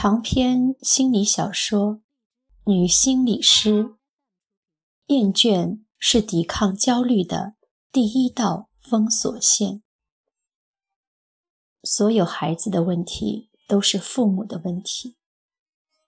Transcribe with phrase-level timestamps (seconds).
[0.00, 1.96] 长篇心理小说
[2.66, 3.82] 《女心理师》，
[5.06, 7.56] 厌倦是抵抗焦虑的
[7.90, 9.82] 第一道封锁线。
[11.82, 15.16] 所有孩子的问题都是父母的问题。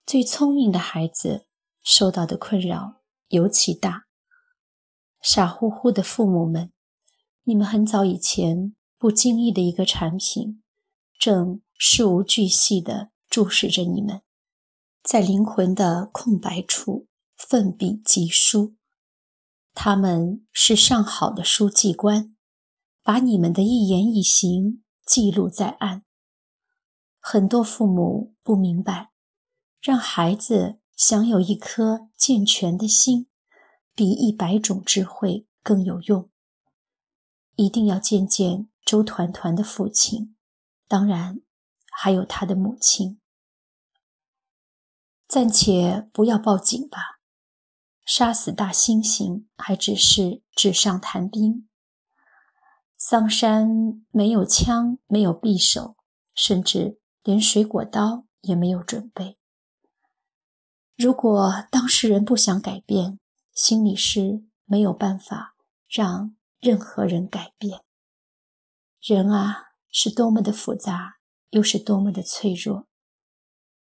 [0.05, 1.47] 最聪明的孩子
[1.83, 4.05] 受到的困扰尤其大。
[5.21, 6.71] 傻乎乎的父母们，
[7.43, 10.63] 你们很早以前不经意的一个产品，
[11.19, 13.11] 正事无巨细的。
[13.31, 14.23] 注视着你们，
[15.01, 18.75] 在灵魂的空白处奋笔疾书。
[19.73, 22.35] 他们是上好的书记官，
[23.01, 26.03] 把你们的一言一行记录在案。
[27.21, 29.13] 很多父母不明白，
[29.79, 33.29] 让孩子享有一颗健全的心，
[33.95, 36.29] 比一百种智慧更有用。
[37.55, 40.35] 一定要见见周团团的父亲，
[40.89, 41.39] 当然
[41.93, 43.20] 还有他的母亲。
[45.31, 47.21] 暂且不要报警吧，
[48.05, 51.69] 杀死大猩猩还只是纸上谈兵。
[52.97, 55.95] 桑山没有枪，没有匕首，
[56.33, 59.37] 甚至连水果刀也没有准备。
[60.97, 63.17] 如果当事人不想改变，
[63.53, 65.55] 心理师没有办法
[65.87, 67.79] 让任何人改变。
[68.99, 71.19] 人啊，是多么的复杂，
[71.51, 72.89] 又是多么的脆弱。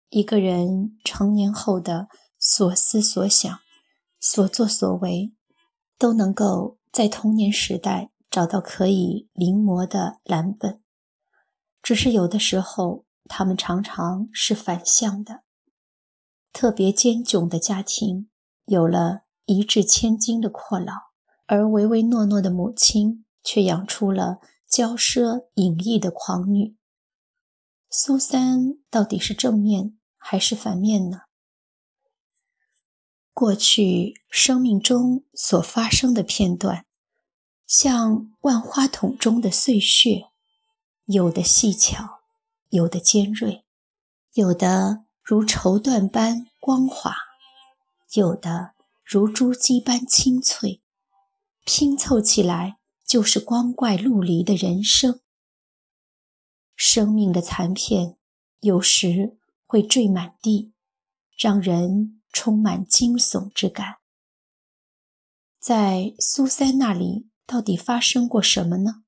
[0.09, 2.07] 一个人成年后的
[2.39, 3.59] 所思所想、
[4.19, 5.33] 所作所为，
[5.99, 10.81] 都能够在童年时代找到可以临摹的蓝本。
[11.83, 15.43] 只是有的时候，他们常常是反向的。
[16.51, 18.29] 特别坚窘的家庭，
[18.65, 20.93] 有了一掷千金的阔老，
[21.45, 26.75] 而唯唯诺诺的母亲却养出了骄奢淫逸的狂女。
[27.91, 29.98] 苏三到底是正面？
[30.19, 31.21] 还是反面呢？
[33.33, 36.85] 过去生命中所发生的片段，
[37.65, 40.29] 像万花筒中的碎屑，
[41.05, 42.19] 有的细巧，
[42.67, 43.63] 有的尖锐，
[44.33, 47.15] 有的如绸缎般光滑，
[48.13, 48.73] 有的
[49.05, 50.81] 如珠玑般清脆，
[51.63, 55.21] 拼凑起来就是光怪陆离的人生。
[56.75, 58.17] 生命的残片，
[58.59, 59.38] 有时。
[59.69, 60.73] 会坠满地，
[61.37, 63.97] 让人充满惊悚之感。
[65.59, 69.03] 在苏三那里，到底发生过什么呢？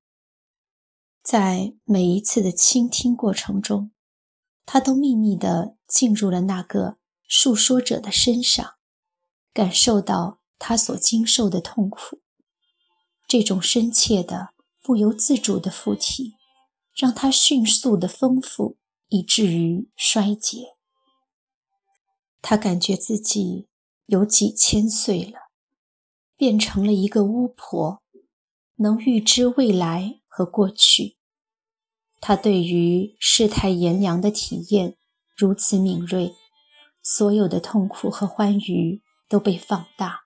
[1.23, 3.91] 在每一次的倾听过程中，
[4.63, 8.75] 他都秘密地进入了那个述说者的身上，
[9.51, 12.21] 感受到他所经受的痛苦。
[13.27, 16.35] 这种深切的、不由自主的附体，
[16.95, 18.77] 让他迅速的丰富。
[19.11, 20.77] 以至于衰竭。
[22.41, 23.67] 他感觉自己
[24.05, 25.51] 有几千岁了，
[26.37, 28.01] 变成了一个巫婆，
[28.77, 31.17] 能预知未来和过去。
[32.21, 34.95] 他对于世态炎凉的体验
[35.35, 36.33] 如此敏锐，
[37.03, 40.21] 所有的痛苦和欢愉都被放大。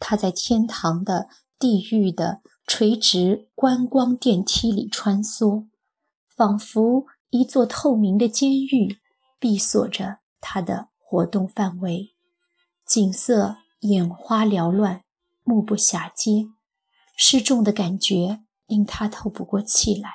[0.00, 1.28] 他在天堂的、
[1.58, 5.68] 地狱的垂直观光电梯里穿梭，
[6.34, 7.04] 仿佛。
[7.32, 8.98] 一座透明的监狱
[9.38, 12.14] 闭锁着他的活动范围，
[12.86, 15.02] 景色眼花缭乱，
[15.42, 16.50] 目不暇接，
[17.16, 20.10] 失重的感觉令他透不过气来，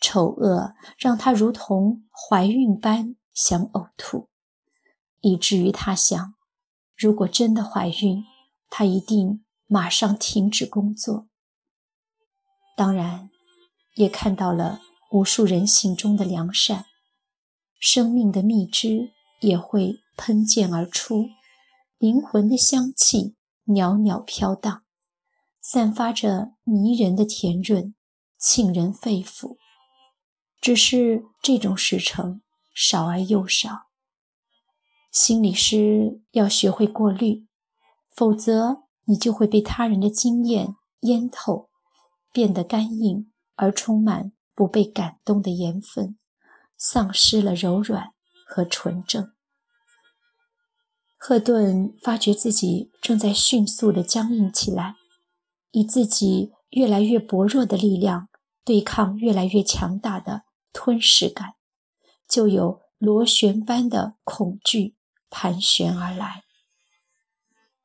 [0.00, 4.30] 丑恶让他如同怀孕般想呕吐，
[5.20, 6.34] 以至于他想，
[6.96, 8.24] 如果真的怀孕，
[8.70, 11.28] 他一定马上停止工作。
[12.74, 13.28] 当然，
[13.96, 14.80] 也看到了。
[15.16, 16.84] 无数人性中的良善，
[17.80, 21.30] 生命的蜜汁也会喷溅而出，
[21.96, 23.34] 灵魂的香气
[23.64, 24.84] 袅袅飘荡，
[25.58, 27.94] 散发着迷人的甜润，
[28.38, 29.56] 沁人肺腑。
[30.60, 32.42] 只是这种时辰
[32.74, 33.86] 少而又少。
[35.10, 37.46] 心理师要学会过滤，
[38.14, 41.70] 否则你就会被他人的经验淹透，
[42.34, 44.32] 变得干硬而充满。
[44.56, 46.18] 不被感动的盐分，
[46.76, 48.14] 丧失了柔软
[48.48, 49.32] 和纯正。
[51.18, 54.96] 赫顿发觉自己正在迅速地僵硬起来，
[55.72, 58.28] 以自己越来越薄弱的力量
[58.64, 61.54] 对抗越来越强大的吞噬感，
[62.26, 64.96] 就有螺旋般的恐惧
[65.28, 66.44] 盘旋而来。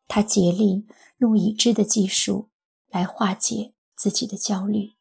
[0.07, 0.85] 他竭力
[1.17, 2.49] 用已知的技术
[2.89, 4.93] 来化解自己的焦虑。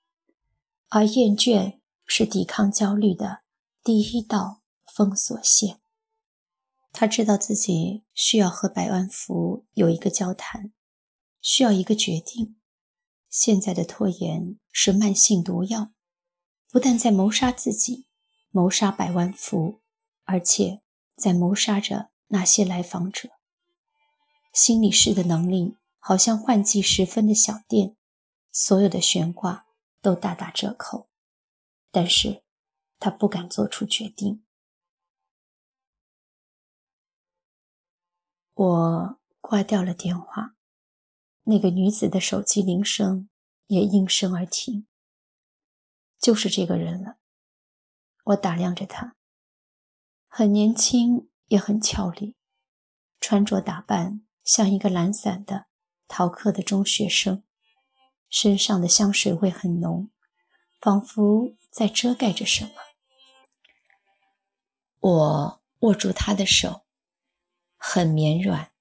[0.92, 3.42] 而厌倦是抵抗焦虑的
[3.84, 4.60] 第一道
[4.92, 5.80] 封锁线。
[6.92, 10.72] 他知道自己需要和百万福有一个交谈，
[11.40, 12.56] 需要一个决定。
[13.28, 15.92] 现在的拖延是慢性毒药，
[16.68, 18.06] 不但在谋杀自己，
[18.50, 19.80] 谋杀百万福，
[20.24, 20.82] 而且
[21.16, 23.28] 在谋杀着那些来访者。
[24.52, 27.94] 心理师的能力好像换季时分的小店，
[28.50, 29.66] 所有的悬挂
[30.00, 31.08] 都大打折扣。
[31.90, 32.42] 但是，
[32.98, 34.44] 他不敢做出决定。
[38.54, 40.54] 我挂掉了电话，
[41.44, 43.28] 那个女子的手机铃声
[43.66, 44.86] 也应声而停。
[46.18, 47.16] 就是这个人了。
[48.24, 49.16] 我打量着他，
[50.28, 52.36] 很年轻，也很俏丽，
[53.18, 55.66] 穿着打扮像一个懒散的
[56.06, 57.42] 逃课的中学生，
[58.30, 60.08] 身上的香水味很浓，
[60.80, 61.54] 仿佛……
[61.70, 62.72] 在遮盖着什么？
[64.98, 66.82] 我握住他的手，
[67.76, 68.72] 很绵软。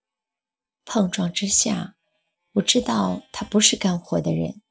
[0.86, 1.96] 碰撞之下，
[2.54, 4.63] 我知道她不是干活的人，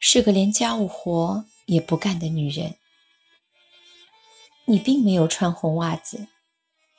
[0.00, 2.76] 是个连家务活也不干的女人。
[4.64, 6.26] 你并没有穿红袜子，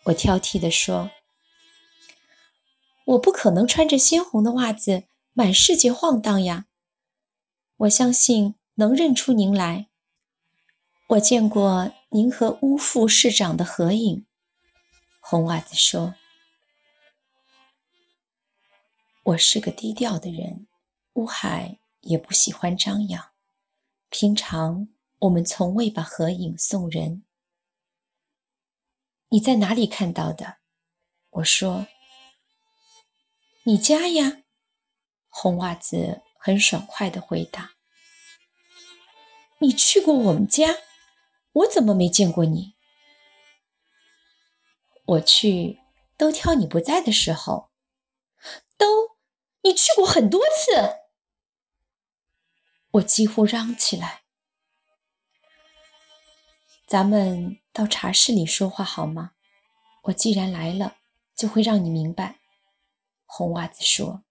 [0.06, 1.12] 我挑剔地说
[3.04, 5.04] ：“我不可能穿着鲜红的袜子
[5.34, 6.68] 满世界晃荡呀。”
[7.86, 9.88] 我相信能认出您来。
[11.10, 14.26] 我见过您和乌副市长的合影，
[15.20, 16.16] 红袜子说
[19.24, 20.68] ：“我是个低调的人，
[21.14, 23.32] 乌海也不喜欢张扬。
[24.10, 24.88] 平常
[25.20, 27.24] 我们从未把合影送人。
[29.30, 30.58] 你在哪里看到的？”
[31.30, 31.86] 我说
[33.64, 34.42] ：“你家呀。”
[35.30, 37.74] 红袜子很爽快地回答
[39.66, 40.78] ：“你去过我们家？”
[41.54, 42.76] 我怎么没见过你？
[45.06, 45.80] 我去
[46.18, 47.72] 都挑你不在的时候，
[48.78, 49.18] 都
[49.62, 50.98] 你去过很多次，
[52.92, 54.24] 我几乎嚷起来。
[56.86, 59.32] 咱们到茶室里说话好吗？
[60.04, 60.98] 我既然来了，
[61.36, 62.40] 就会让你明白。
[63.26, 64.24] 红袜子说：“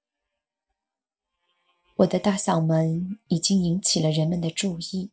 [1.97, 5.11] 我的大嗓门已经引起了人们的注意，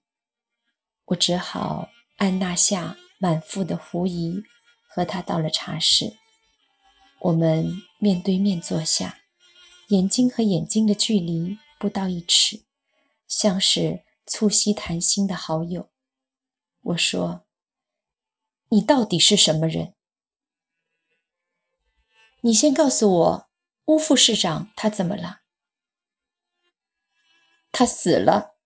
[1.11, 4.43] 我只好。”按捺下满腹的狐疑，
[4.87, 6.17] 和他到了茶室。
[7.21, 9.21] 我们面对面坐下，
[9.87, 12.63] 眼睛和眼睛的距离不到一尺，
[13.27, 15.89] 像是促膝谈心的好友。
[16.81, 17.47] 我说
[18.69, 19.95] ：“你到底是什么人？
[22.41, 23.49] 你先告诉我，
[23.85, 25.41] 乌副市长他怎么了？
[27.71, 28.59] 他死了。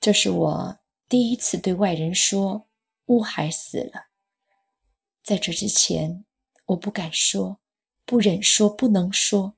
[0.00, 0.80] 这是我。”
[1.10, 2.68] 第一次对外人说
[3.06, 4.10] 乌海死了，
[5.24, 6.24] 在这之前，
[6.66, 7.58] 我不敢说，
[8.04, 9.56] 不忍说，不能说。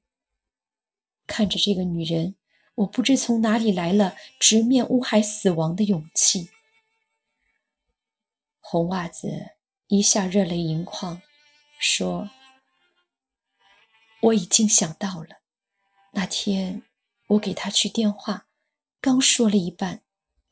[1.26, 2.36] 看着这个女人，
[2.76, 6.48] 我不知从哪里来了直面乌海死亡的勇气。
[8.58, 9.28] 红袜子
[9.88, 11.20] 一下热泪盈眶，
[11.78, 12.30] 说
[14.22, 15.42] ：“我已经想到了，
[16.12, 16.82] 那天
[17.26, 18.46] 我给他去电话，
[19.02, 20.02] 刚说了一半。”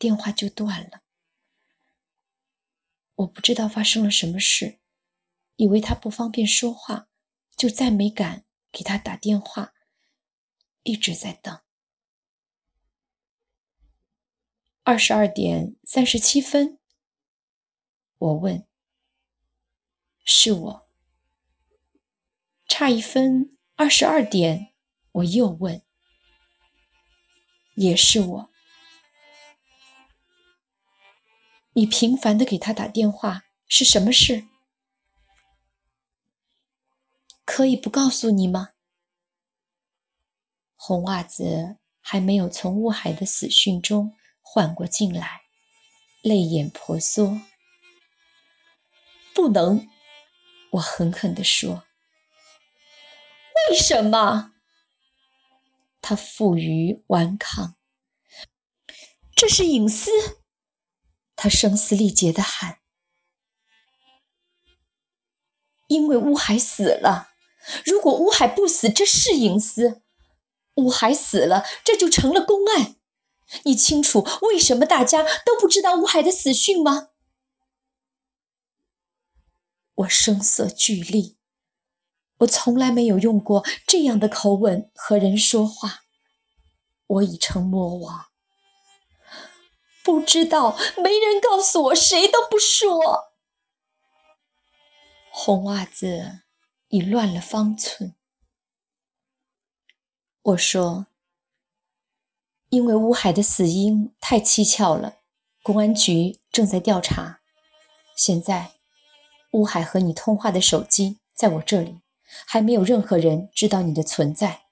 [0.00, 1.02] 电话就断了，
[3.16, 4.80] 我不知道发生了什么事，
[5.56, 7.10] 以为他不方便说话，
[7.54, 9.74] 就再没敢给他打电话，
[10.84, 11.60] 一直在等。
[14.84, 16.78] 二十二点三十七分，
[18.16, 18.66] 我问
[20.24, 20.88] ：“是我？”
[22.66, 24.72] 差一分，二十二点，
[25.12, 25.82] 我又问
[27.76, 28.49] ：“也是我？”
[31.72, 34.44] 你频繁的给他打电话是什么事？
[37.44, 38.70] 可以不告诉你吗？
[40.74, 45.42] 红袜子还没有从乌海的死讯中缓过劲来，
[46.22, 47.40] 泪眼婆娑。
[49.32, 49.88] 不能，
[50.72, 51.84] 我狠狠地说。
[53.70, 54.54] 为什么？
[56.00, 57.76] 他负隅顽抗。
[59.36, 60.39] 这是隐私。
[61.42, 62.80] 他声嘶力竭地喊
[65.88, 67.30] ：“因为乌海死了。
[67.86, 70.02] 如果乌海不死，这是隐私；
[70.74, 72.96] 乌海死了，这就成了公案。
[73.62, 77.08] 你清楚为什么大家都不知道乌海的死讯吗？”
[79.96, 81.38] 我声色俱厉，
[82.40, 86.00] 我从来没有用过这样的口吻和人说话。
[87.06, 88.29] 我已成魔王。
[90.10, 93.32] 不知道，没人告诉我，谁都不说。
[95.30, 96.40] 红袜子
[96.88, 98.16] 已乱了方寸。
[100.42, 101.06] 我说
[102.70, 105.18] ：“因为乌海的死因太蹊跷了，
[105.62, 107.40] 公安局正在调查。
[108.16, 108.72] 现在，
[109.52, 112.00] 乌海和你通话的手机在我这里，
[112.44, 114.62] 还没有任何人知道你的存在。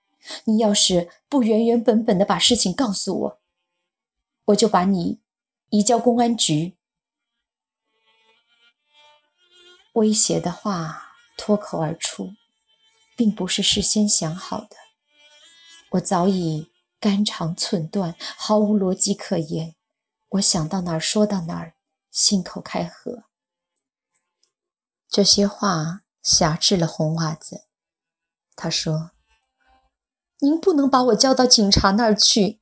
[0.46, 3.40] 你要是不原原本本的把事情告诉我，
[4.46, 5.20] 我就把你
[5.70, 6.76] 移交公安局。”
[9.94, 12.32] 威胁的话脱口而出，
[13.16, 14.76] 并不是事先想好的。
[15.92, 16.70] 我早已
[17.00, 19.74] 肝肠寸断，毫无逻辑可言。
[20.28, 21.74] 我想到哪儿说到哪儿，
[22.10, 23.24] 信口开河。
[25.08, 27.64] 这些话挟制了红袜子。
[28.54, 29.12] 他说
[30.40, 32.60] ：“您不能把我交到警察那儿去。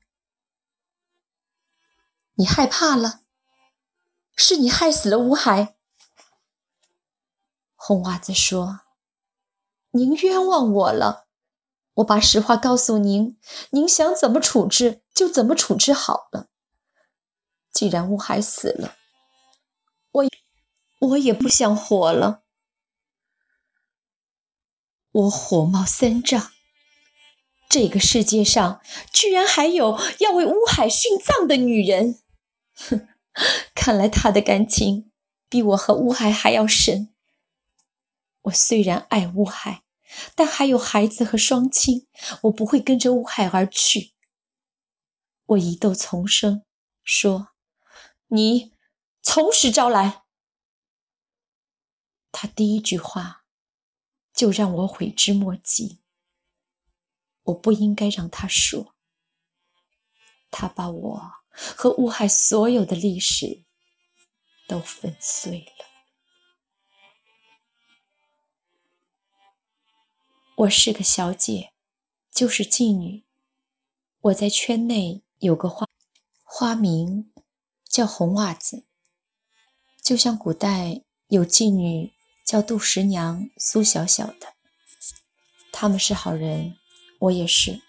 [2.37, 3.21] 你害怕了？
[4.35, 5.77] 是你害死了吴海。”
[7.77, 8.81] 红袜子说
[9.93, 11.25] ：“您冤枉我了。”
[11.97, 13.39] 我把实话告诉您，
[13.71, 16.49] 您想怎么处置就怎么处置好了。
[17.73, 18.97] 既然乌海死了，
[20.13, 20.25] 我
[20.99, 22.43] 我也不想活了。
[25.11, 26.53] 我火冒三丈，
[27.67, 32.23] 这个世界上居然还有要为乌海殉葬的女人！
[32.77, 33.09] 哼，
[33.75, 35.11] 看来他的感情
[35.49, 37.15] 比我和乌海还要深。
[38.43, 39.83] 我虽然爱乌海。
[40.35, 42.07] 但还有孩子和双亲，
[42.43, 44.15] 我不会跟着乌海而去。
[45.47, 46.65] 我疑窦丛生，
[47.03, 47.49] 说
[48.29, 48.73] ：“你
[49.21, 50.23] 从实招来。”
[52.31, 53.45] 他第一句话
[54.33, 56.01] 就让我悔之莫及。
[57.43, 58.95] 我不应该让他说。
[60.51, 63.65] 他把我和乌海所有的历史
[64.69, 65.87] 都粉碎了。
[70.57, 71.73] 我是个小姐，
[72.33, 73.25] 就是妓女。
[74.21, 75.87] 我在圈内有个花
[76.43, 77.31] 花名
[77.85, 78.87] 叫红袜子，
[80.03, 82.13] 就像古代有妓女
[82.45, 84.55] 叫杜十娘、苏小小的。
[85.71, 86.77] 他们是好人，
[87.19, 87.83] 我也是。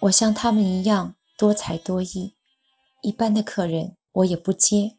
[0.00, 2.35] 我像他们一样多才多艺，
[3.06, 4.96] 一般的客人我也不接。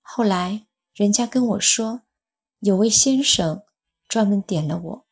[0.00, 2.00] 后来人家跟我说，
[2.60, 3.62] 有位先生
[4.08, 5.06] 专门点了我。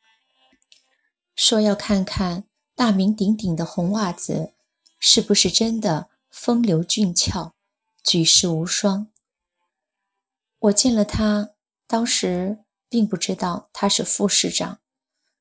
[1.37, 4.54] 说要看看大名鼎鼎的红袜子
[4.99, 7.54] 是不是真的风流俊俏、
[8.02, 9.09] 举世无双。
[10.61, 11.50] 我见了他，
[11.87, 14.78] 当时并不知道他是副市长，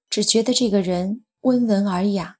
[0.09, 2.39] 只觉得这个人温文尔雅，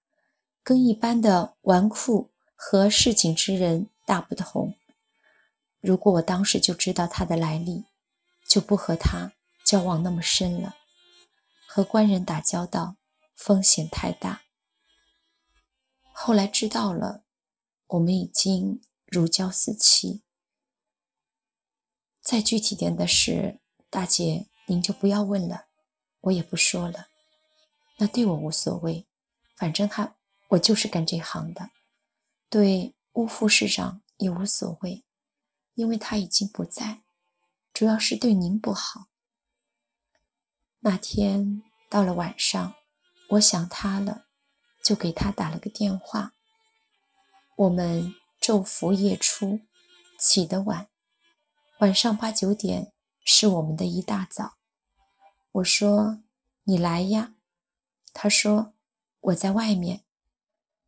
[0.62, 4.76] 跟一般的纨绔和市井之人大不同。
[5.80, 7.86] 如果我当时就知道他的来历，
[8.48, 9.34] 就不和他
[9.66, 10.76] 交往那么深了。
[11.68, 12.96] 和官人打交道。
[13.36, 14.44] 风险太大。
[16.14, 17.24] 后来知道了，
[17.88, 20.22] 我们已经如胶似漆。
[22.22, 25.66] 再具体点的事，大姐您就不要问了，
[26.22, 27.08] 我也不说了。
[27.98, 29.08] 那对我无所谓，
[29.58, 30.16] 反正他
[30.50, 31.72] 我就是干这行的。
[32.50, 35.04] 对乌副市长也无所谓，
[35.76, 37.02] 因为他已经不在。
[37.74, 39.08] 主要是对您不好。
[40.80, 42.76] 那天到了晚上。
[43.30, 44.28] 我想他了，
[44.84, 46.34] 就给他打了个电话。
[47.56, 49.62] 我们昼伏夜出，
[50.20, 50.90] 起得晚，
[51.80, 52.92] 晚上八九点
[53.24, 54.58] 是我们的一大早。
[55.54, 56.22] 我说
[56.66, 57.34] ：“你来呀。”
[58.14, 58.74] 他说
[59.22, 60.04] ：“我在外面。”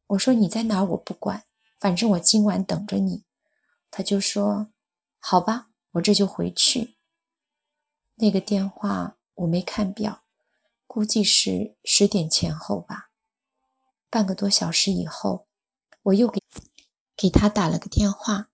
[0.08, 0.86] 我说：“你在哪儿？
[0.86, 1.46] 我不管，
[1.86, 3.26] 反正我今晚等着你。”
[3.92, 4.72] 他就说
[5.22, 6.98] ：“好吧，我这就回去。”
[8.18, 10.24] 那个电话我没看表。
[10.88, 13.12] 估计是十点前后吧。
[14.10, 15.48] 半个多小时以后，
[16.02, 16.42] 我又给
[17.16, 18.50] 给他打了个电话，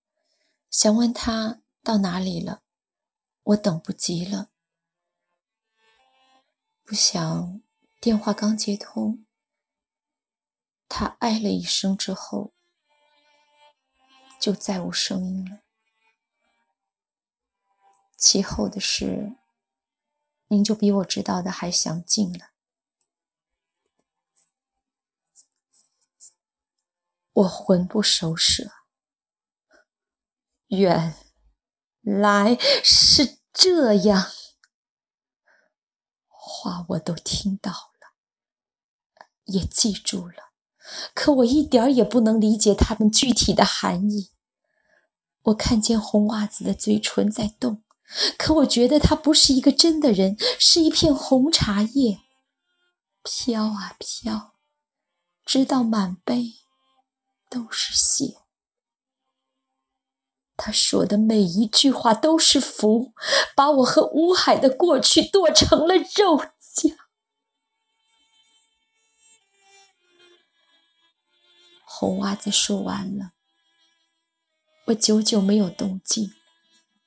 [0.69, 2.63] 想问他到哪里了。
[3.43, 4.49] 我等不及了，
[6.83, 7.61] 不想
[8.01, 9.25] 电话刚接通，
[10.89, 12.53] 他哎了一声之后，
[14.41, 15.61] 就再无声音了。
[18.17, 19.37] 其后的事。
[20.47, 22.49] 您就比我知道的还详尽了。
[27.31, 28.69] 我魂不守舍，
[30.67, 31.15] 原
[32.01, 34.29] 来是这样，
[36.27, 38.13] 话我都听到了，
[39.45, 40.50] 也记住了，
[41.13, 44.31] 可我一点儿也不能理解它们具体的含义。
[45.43, 47.83] 我看见红袜子的嘴唇在动。
[48.37, 52.19] 可我觉得他不是一个真的人，是一片红茶叶，
[53.23, 54.51] 飘啊飘，
[55.45, 56.55] 直到满杯
[57.49, 58.39] 都是血。
[60.57, 63.13] 他说的每一句话都是符，
[63.55, 66.37] 把我和乌海的过去剁成了肉
[71.93, 73.33] 红袜子说完了，
[74.85, 76.31] 我久久没有动静。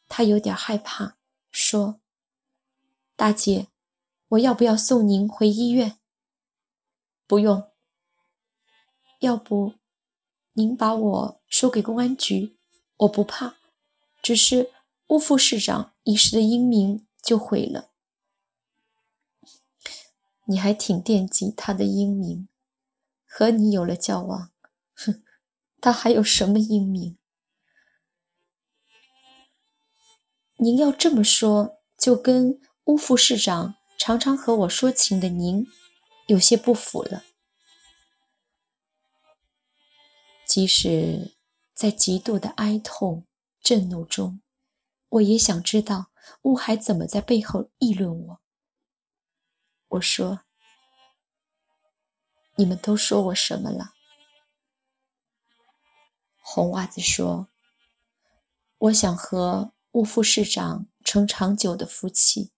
[0.09, 1.17] 他有点害怕，
[1.51, 2.01] 说
[3.17, 3.69] ：“大姐，
[4.29, 5.99] 我要不要送您回医院
[7.27, 7.73] ？”“不用。
[9.21, 9.75] ”“要不，
[10.53, 12.59] 您把我说给公安局，
[12.99, 13.57] 我不怕。
[14.23, 14.71] 只是
[15.09, 17.91] 乌副市长一时的英名就毁了。
[20.47, 22.49] ”“你还挺惦记他的英名，
[23.27, 24.53] 和你有了交往，
[24.95, 25.23] 哼，
[25.81, 27.19] 他还有什么英名？”
[30.59, 35.67] 您要这么说，就跟乌副市长常常和我说情的您
[36.29, 37.25] 有些不符了。
[40.47, 41.33] 即使
[41.75, 43.27] 在极度的哀痛、
[43.61, 44.41] 震怒中，
[45.09, 48.41] 我也想知道乌海怎么在背后议论我。
[49.89, 50.45] 我说
[52.57, 53.94] ：“你们都说我什么了？”
[56.47, 57.49] 红袜子说
[58.77, 62.51] ：“我想和。”吴副市长成长久的夫妻，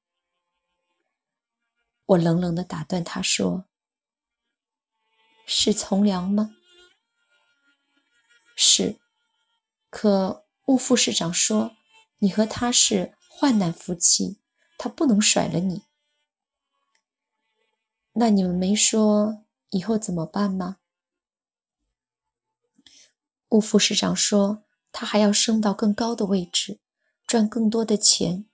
[2.06, 3.66] 我冷冷的打断他说
[5.46, 6.56] ：“是从良吗
[8.56, 8.98] ？”“是。”
[9.92, 11.76] 可吴副市长说
[12.20, 14.40] ：“你和他是患难夫妻，
[14.78, 15.82] 他不能甩了你。”
[18.18, 20.78] 那你们没说以后怎么办吗？
[23.56, 26.78] 乌副市长说：“他还要升到更高的位置。”
[27.26, 28.46] 赚更多的钱，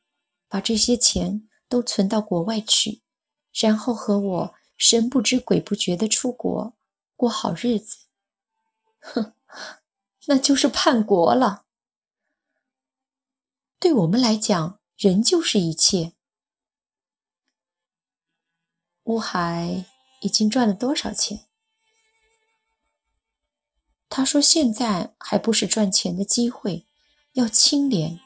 [0.49, 3.03] 把这些钱都存到国外去，
[3.53, 6.75] 然后和我神不知鬼不觉的出国
[7.17, 8.07] 过好日子。
[9.01, 9.35] 哼，
[10.27, 11.67] 那就是叛国了。
[13.79, 16.15] 对我们来讲，人就是一切。
[19.03, 19.85] 乌海
[20.21, 21.47] 已经赚了多少钱？
[24.15, 26.87] 他说：“现在还不是赚钱的机会，
[27.33, 28.21] 要清廉。”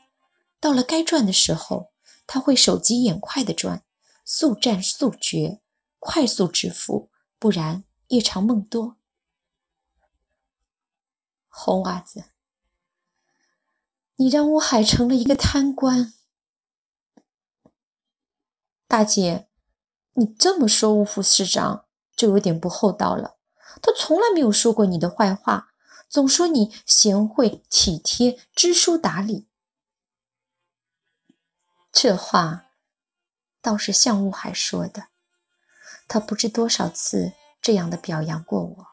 [0.59, 1.93] 到了该赚的时候，
[2.27, 3.85] 他会手疾眼快的赚，
[4.25, 5.61] 速战速决，
[6.01, 8.97] 快速致富，不然夜长梦多。
[11.47, 12.25] 红娃子，
[14.17, 16.13] 你让乌海成了一个贪官。
[18.89, 19.49] 大姐，
[20.15, 23.37] 你这么说乌副市长就有点不厚道了。
[23.81, 25.69] 他从来没有说过你的坏话，
[26.17, 29.47] 总说你贤惠体贴、知书达理。
[31.93, 32.71] 这话
[33.61, 35.09] 倒是向雾海说的，
[36.09, 38.87] 他不知多少次这样的表扬过我，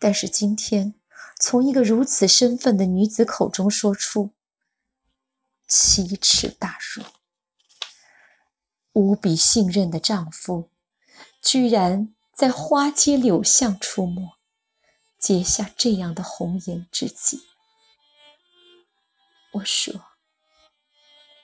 [0.00, 0.94] 但是今天
[1.38, 4.32] 从一个如此身份的女子口中说出，
[5.68, 7.04] 奇耻大辱。
[8.94, 10.72] 无比信任的丈夫，
[11.40, 14.35] 居然在花街柳巷出没，
[15.18, 17.42] 结下这样的红颜知己。
[19.52, 19.94] 我说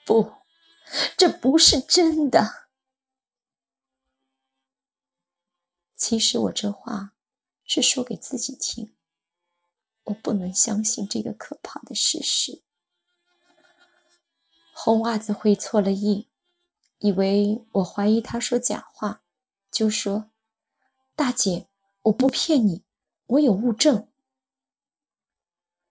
[0.05, 0.33] 不。
[1.17, 2.67] 这不是真的。
[5.95, 7.13] 其实我这话
[7.63, 8.95] 是说给自己听。
[10.03, 12.61] 我不能相信这个可怕的事实。
[14.73, 16.29] 红袜子会错了意，
[16.99, 19.23] 以为我怀疑他说假话，
[19.71, 20.29] 就说
[21.15, 21.69] ：“大姐，
[22.03, 22.83] 我不骗你，
[23.25, 24.07] 我有物证，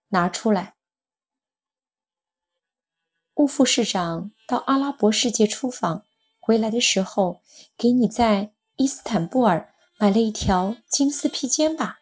[0.09, 0.75] 拿出来。”
[3.35, 6.05] 乌副市长到阿拉伯世界出访
[6.39, 7.41] 回来的时候，
[7.75, 11.99] 给你在伊斯坦布尔买了一条金丝披肩吧？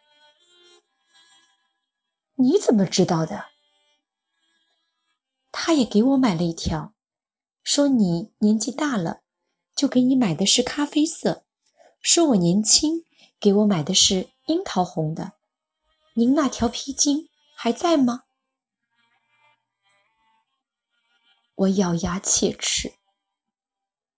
[2.34, 3.46] 你怎么知道的？
[5.50, 6.94] 他也给我买了一条，
[7.62, 9.22] 说你年纪大了，
[9.74, 11.44] 就给你买的是咖啡色；
[12.00, 13.06] 说我年轻，
[13.38, 15.32] 给我买的是樱桃红的。
[16.14, 18.24] 您那条披巾还在吗？
[21.54, 22.94] 我咬牙切齿，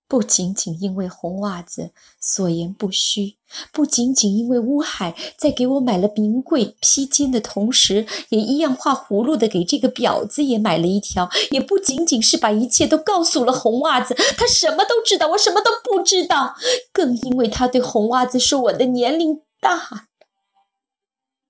[0.09, 3.37] 不仅仅因为红袜子所言不虚，
[3.71, 16.55] 不仅仅因为乌海在给我买了名贵披肩的同时，也一样画葫芦的给这个婊子也买了一条，也不仅仅是把一切都告诉了红袜子，他什么都知道，我什么都不知道，
[16.93, 20.09] 更因为他对红袜子说我的年龄大，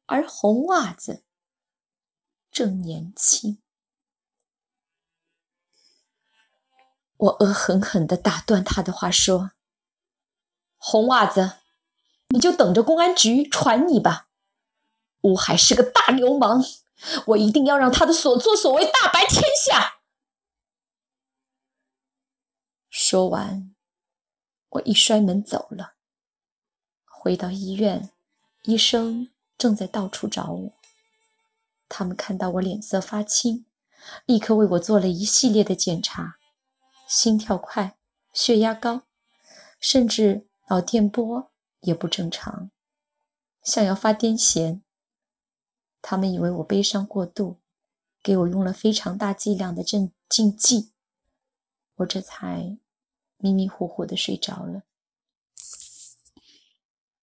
[0.06, 1.24] 而红袜子
[2.50, 3.62] 正年轻。
[7.16, 9.52] 我恶狠狠地打断他的话，说
[10.76, 11.58] ：“红袜子，
[12.28, 14.28] 你就等着公安局传你吧。
[15.22, 16.62] 乌海是个大流氓，
[17.28, 20.00] 我一定要让他的所作所为大白天下。”
[22.90, 23.74] 说完，
[24.68, 25.94] 我一摔门走了。
[27.04, 28.10] 回到医院，
[28.64, 30.72] 医生正在到处找我。
[31.88, 33.66] 他们看到我脸色发青，
[34.26, 36.38] 立刻为我做了一系列的检查。
[37.06, 37.96] 心跳快，
[38.32, 39.02] 血压高，
[39.78, 42.70] 甚至脑电波也不正常，
[43.62, 44.80] 像要发癫痫。
[46.00, 47.60] 他们以为我悲伤过度，
[48.22, 50.92] 给我用了非常大剂量的镇静剂，
[51.96, 52.78] 我这才
[53.36, 54.82] 迷迷糊糊的睡着了。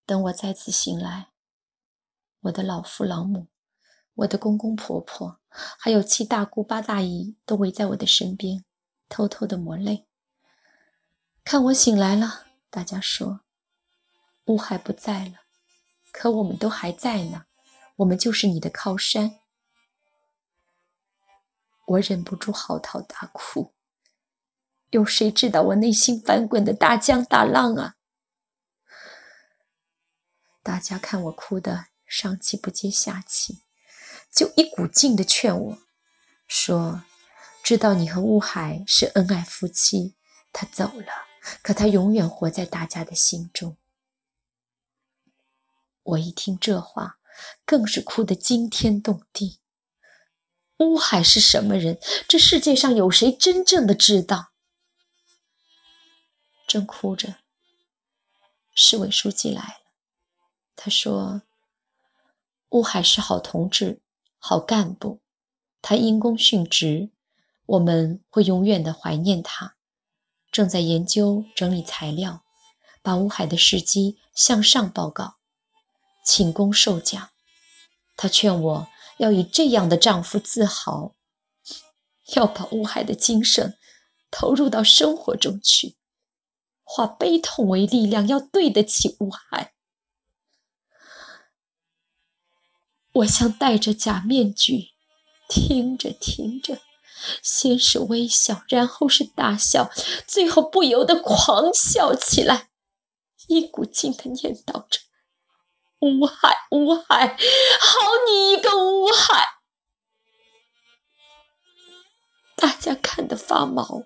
[0.06, 1.31] 等我再次醒来，
[2.42, 3.48] 我的老父老母、
[4.16, 8.64] 我的公公婆婆，还有七大姑八大姨都围在我的身边。
[9.08, 10.08] 偷偷的抹泪，
[11.44, 12.46] 看我醒来了。
[12.70, 13.42] 大家说，
[14.46, 15.42] 乌海不在了，
[16.14, 17.46] 可我们都还在呢。
[17.98, 19.40] 我们就是你的靠山。
[21.86, 23.74] 我忍不住嚎啕大哭。
[24.92, 27.96] 有谁知道我内心翻滚的大江大浪啊？
[30.64, 33.62] 大家看我哭的上气不接下气，
[34.30, 35.78] 就一股劲的劝我
[36.46, 37.06] 说。
[37.64, 40.16] 知道你和乌海是恩爱夫妻，
[40.52, 41.06] 他走了，
[41.62, 43.78] 可他永远活在大家的心中。
[46.04, 47.20] 我一听这话，
[47.66, 49.62] 更是哭得惊天动地。
[50.80, 51.98] 乌海是什么人？
[52.28, 54.52] 这世界上有谁真正的知道？
[56.68, 57.36] 正哭着，
[58.74, 59.92] 市委书记来了。
[60.76, 61.44] 他说
[62.72, 64.02] ：“乌海是好同志，
[64.38, 65.22] 好干部，
[65.82, 67.12] 他因公殉职。”
[67.68, 69.76] 我们会永远的怀念他。
[70.52, 72.44] 正在研究整理材料，
[73.02, 75.36] 把乌海的事迹向上报告，
[76.26, 77.30] 请功受奖。
[78.18, 78.88] 他劝我
[79.20, 81.16] 要以这样的丈夫自豪，
[82.36, 83.78] 要把乌海的精神
[84.30, 85.96] 投入到生活中去，
[86.84, 89.74] 化悲痛为力量，要对得起乌海。
[93.14, 94.90] 我像戴着假面具，
[95.50, 96.80] 听着听着。
[97.44, 99.92] 先是微笑，然后是大笑，
[100.28, 102.70] 最后不由得狂笑起来，
[103.48, 105.02] 一股劲的念叨着
[106.02, 107.38] ：“乌海，乌海，
[107.80, 109.46] 好你一个乌海！”
[112.58, 114.06] 大家看得发毛，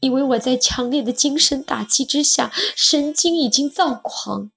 [0.00, 4.52] 以为我在强烈的精神打击之下，神经已经躁狂。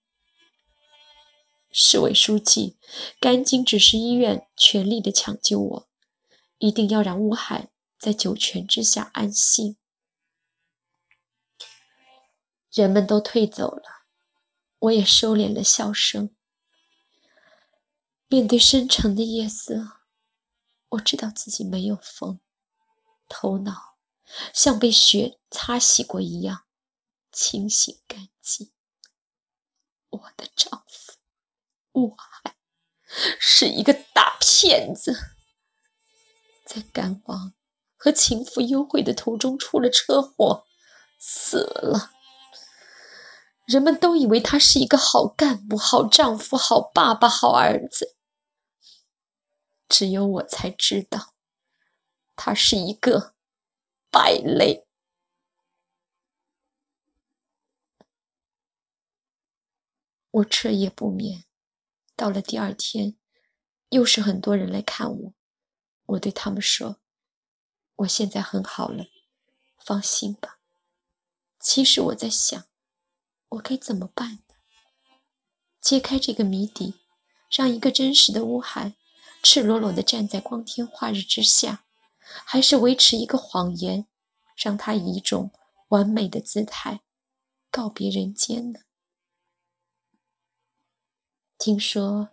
[1.77, 2.77] 市委书记
[3.19, 5.89] 赶紧指示医院全力的抢救我。
[6.57, 9.75] 一定要让乌海在九泉之下安息。
[12.71, 14.05] 人们都退走了，
[14.79, 16.33] 我也收敛了笑声。
[18.27, 19.99] 面对深沉的夜色，
[20.87, 22.39] 我知道自己没有疯，
[23.27, 23.97] 头脑
[24.53, 26.63] 像被血擦洗过一样
[27.33, 28.71] 清醒干净。
[30.09, 31.04] 我的丈夫
[31.95, 32.17] 我
[33.39, 35.15] 是一个大骗子。
[36.65, 37.53] 在赶往
[37.95, 40.65] 和情妇幽会的途中出了车祸，
[41.17, 42.11] 死了。
[43.65, 48.17] 人们都以为他是一个好干部、好丈夫、好爸爸、好儿子，
[49.87, 51.33] 只有我才知道，
[52.35, 53.33] 他是一个
[54.11, 54.85] 败类。
[60.31, 61.44] 我彻夜不眠，
[62.15, 63.15] 到了第二天，
[63.89, 65.33] 又是很多人来看我。
[66.05, 66.97] 我对他们说
[67.97, 69.05] ：“我现在很好了，
[69.77, 70.59] 放心吧。”
[71.59, 72.65] 其实我在想，
[73.49, 74.55] 我该怎么办呢？
[75.81, 76.93] 揭开这个谜底，
[77.49, 78.93] 让一个真实的乌海
[79.43, 81.85] 赤裸裸地站在光天化日之下，
[82.45, 84.07] 还是维持一个谎言，
[84.55, 85.51] 让他以一种
[85.89, 87.01] 完美的姿态
[87.69, 88.79] 告别人间呢？
[91.65, 92.29] 听说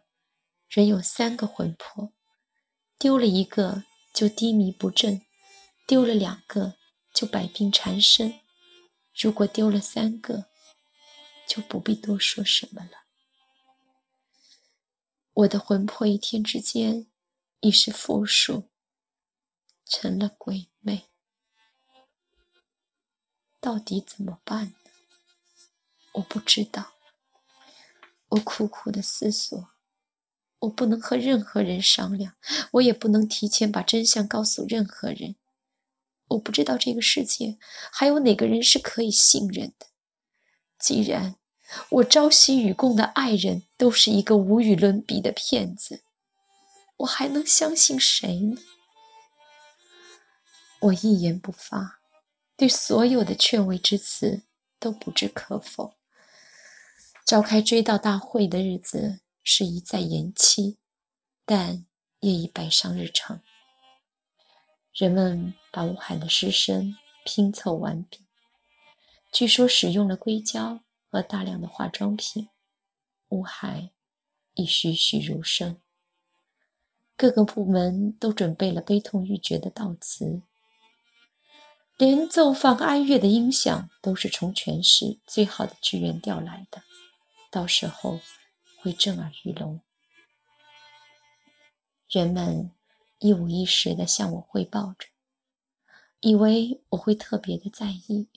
[0.69, 2.13] 人有三个魂魄。
[2.99, 5.23] 丢了一个就低迷不振，
[5.87, 6.77] 丢了两个
[7.15, 8.41] 就百病缠身，
[9.15, 10.51] 如果丢了三个，
[11.49, 13.05] 就不必多说什么了。
[15.33, 17.07] 我的魂魄一天之间
[17.61, 18.69] 已是负数，
[19.87, 21.09] 成了鬼魅，
[23.59, 24.91] 到底怎么办呢？
[26.13, 26.93] 我不知道。
[28.33, 29.69] 我苦苦的思索。
[30.61, 32.37] 我不能和任何人商量，
[32.73, 35.35] 我也不能提前把真相告诉任何人。
[36.29, 37.59] 我不知道这个世界
[37.91, 39.89] 还有哪个人是可以信任的。
[40.79, 41.37] 既然
[41.91, 46.05] 我朝夕与共的爱人都是一个无与伦比的骗子，
[46.99, 48.57] 我还能相信谁呢？
[50.81, 52.01] 我一言不发，
[52.57, 54.45] 对所有的劝慰之词
[54.79, 55.97] 都不置可否。
[57.33, 60.77] 召开追悼大会的日子是一再延期，
[61.47, 61.87] 但
[62.21, 63.41] 也已摆上日程。
[64.93, 68.27] 人们把吴海的尸身拼凑完毕，
[69.33, 72.51] 据说使用了硅胶和大量的化妆品。
[73.31, 73.89] 吴海
[74.53, 75.81] 已栩栩如生。
[77.17, 80.43] 各个部门都准备了悲痛欲绝的悼词。
[81.97, 86.83] 连奏放哀乐的音响都是从全市最好的剧院调来的，
[87.53, 88.19] 到时候
[88.79, 89.83] 会震耳欲聋。
[92.09, 92.73] 人们
[93.19, 95.09] 一五一十地向我汇报着，
[96.21, 98.31] 以为我会特别的在意。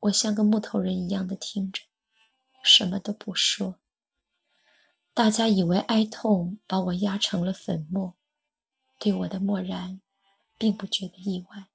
[0.00, 1.84] 我像个木头人一样的听着，
[2.62, 3.80] 什么都不说。
[5.14, 8.14] 大家以为哀痛把我压成了粉末，
[8.98, 10.02] 对我的漠然，
[10.58, 11.68] 并不觉得意外。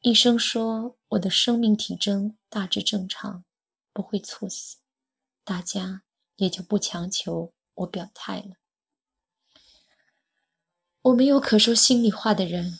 [0.00, 3.44] 医生说我的生命体征大致正常，
[3.92, 4.78] 不会猝死，
[5.48, 6.02] 大家
[6.36, 8.56] 也就不强求我表态了。
[11.00, 12.78] 我没有可说心里话的人，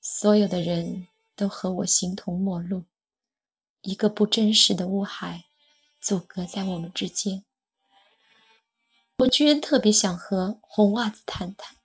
[0.00, 2.86] 所有的人都和我形同陌路，
[3.82, 5.44] 一个不真实的乌海
[6.00, 7.44] 阻隔在我们之间。
[9.18, 11.76] 我居然特别想和红袜子谈谈，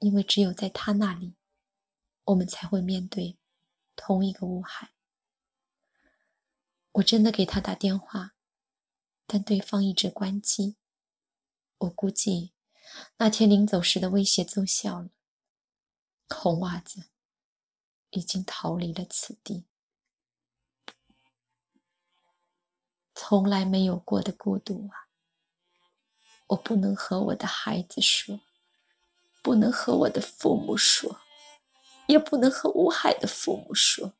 [0.00, 1.36] 因为只有在他那里，
[2.24, 3.38] 我们才会面对。
[3.94, 4.90] 同一个乌海，
[6.92, 8.35] 我真的给他打电话，
[9.26, 10.76] 但对方一直关机。
[11.78, 12.52] 我估计
[13.18, 15.10] 那天临走时的威胁奏效了。
[16.28, 17.04] 红袜子
[18.10, 19.66] 已经逃离了此地，
[23.14, 25.08] 从来没有过的孤独啊！
[26.48, 28.40] 我不能和我的孩子说，
[29.42, 31.20] 不能和我的父母说。
[32.06, 34.14] 也不能和吴海的父母说，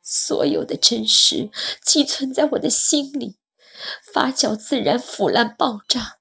[0.00, 1.50] 所有的真实
[1.82, 3.36] 寄存在我的心里，
[4.12, 6.18] 发酵、自然、腐烂、爆炸。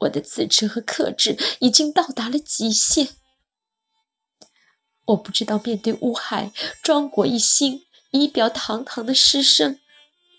[0.00, 3.08] 我的自制和克制已经到达了极限。
[5.06, 9.80] 我不知道面对乌海庄国一心、仪表堂堂的师生，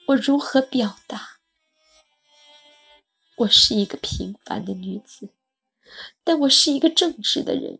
[0.09, 1.39] 我如何表达。
[3.37, 5.31] 我是一个平凡的女子，
[6.23, 7.79] 但我是一个正直的人。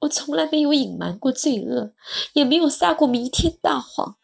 [0.00, 1.94] 我从来没有隐瞒过罪恶，
[2.34, 4.18] 也没有撒过弥天大谎。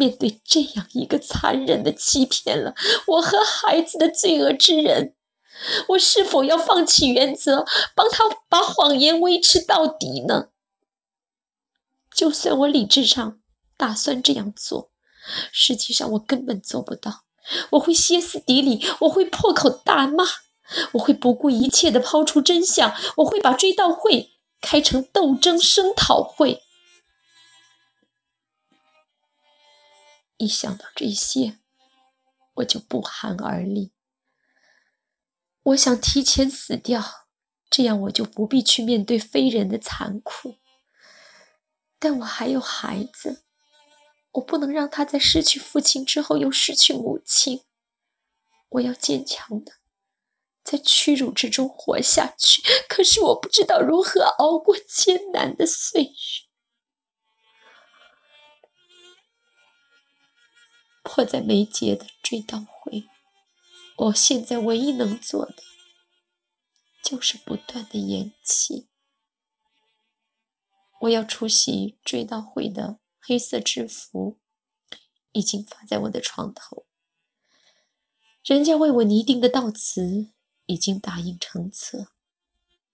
[0.00, 2.74] 面对这样一个残忍的欺骗了
[3.06, 5.14] 我和孩子的罪恶之人，
[5.88, 10.48] 我是否要放弃原则，帮他把谎言维持到底呢？
[12.14, 13.40] 就算我理智上
[13.76, 14.90] 打算这样做，
[15.52, 17.24] 实际上我根本做不到。
[17.72, 20.24] 我会歇斯底里，我会破口大骂。
[20.92, 26.62] 我会不顾一切地抛出真相，我会把追悼会开成斗争声讨会。
[30.40, 31.58] 一想到这些，
[32.54, 33.92] 我就不寒而栗。
[35.62, 37.28] 我想提前死掉，
[37.68, 40.56] 这样我就不必去面对非人的残酷。
[41.98, 43.44] 但我还有孩子，
[44.32, 47.64] 我不能让他在失去父亲之后又失去母亲。
[48.70, 49.74] 我要坚强的。
[50.64, 56.49] 在屈辱之中活下去，可是我不知道如何熬过艰难的岁月。
[61.12, 63.08] 迫在眉睫的追悼会，
[63.96, 65.56] 我现在唯一能做的
[67.02, 68.86] 就是不断的延期。
[71.00, 74.38] 我要出席追悼会的黑色制服
[75.32, 76.86] 已经发在我的床头，
[78.44, 80.32] 人家为我拟定的悼词。
[80.66, 82.12] 已经打印成册，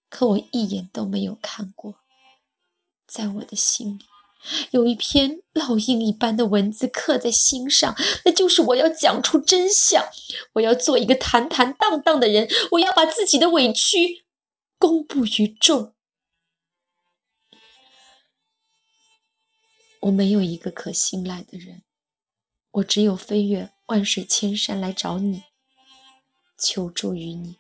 [0.09, 2.01] 可我一眼都没有看过。
[3.07, 4.07] 在我的心里，
[4.71, 10.05] 有一篇烙印一般的文字刻在心上，那就是我要讲出真相，
[10.55, 14.25] 我要做一个坦坦荡荡的人，我要把自己的委屈
[14.79, 15.95] 公布于众。
[20.01, 21.83] 我没有一个可信赖的人，
[22.71, 25.43] 我只有飞越万水千山来找你，
[26.57, 27.59] 求助于你。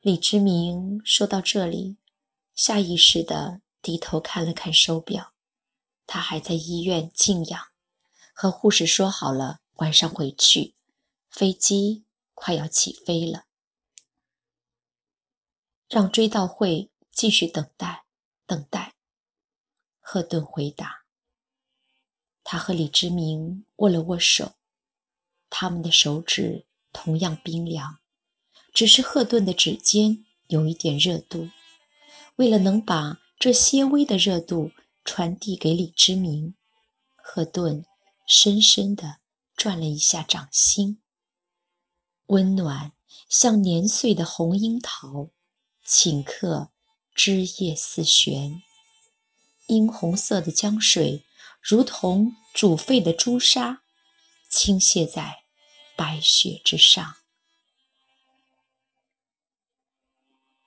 [0.00, 1.96] 李之明说到这里，
[2.54, 5.32] 下意识地低头看了看手表，
[6.06, 7.68] 他还在医院静养，
[8.32, 10.74] 和护士说好了晚上回去，
[11.28, 13.46] 飞机快要起飞了。
[15.88, 18.04] 让追悼会继续等待，
[18.46, 18.94] 等待。
[20.00, 21.04] 赫顿回答。
[22.42, 24.54] 他和李之明握了握手，
[25.50, 27.98] 他们的手指同样冰凉，
[28.72, 31.50] 只是赫顿的指尖有一点热度。
[32.36, 34.72] 为了能把这些微的热度
[35.04, 36.54] 传递给李之明，
[37.14, 37.84] 赫顿
[38.26, 39.18] 深深地
[39.56, 41.00] 转了一下掌心，
[42.26, 42.92] 温暖
[43.28, 45.30] 像年岁的红樱桃，
[45.86, 46.70] 顷刻
[47.14, 48.62] 枝叶似悬。
[49.66, 51.24] 殷红色的江水，
[51.60, 53.82] 如同煮沸的朱砂，
[54.50, 55.44] 倾泻在
[55.96, 57.16] 白雪之上。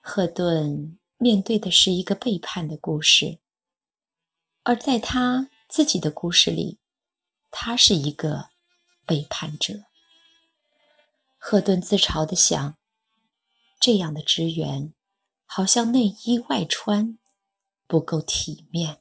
[0.00, 3.38] 赫顿面对的是一个背叛的故事，
[4.62, 6.78] 而在他自己的故事里，
[7.50, 8.48] 他是一个
[9.04, 9.84] 背叛者。
[11.36, 12.76] 赫顿自嘲地想：
[13.78, 14.94] 这样的支援，
[15.44, 17.18] 好像内衣外穿。
[17.90, 19.00] 不够体面。